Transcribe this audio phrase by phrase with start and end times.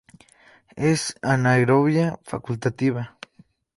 [0.89, 3.17] Es anaerobia facultativa.